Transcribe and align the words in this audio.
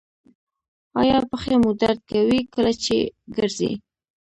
ایا 1.01 1.17
پښې 1.29 1.55
مو 1.61 1.71
درد 1.81 1.99
کوي 2.11 2.39
کله 2.53 2.71
چې 2.83 2.97
ګرځئ؟ 3.35 3.73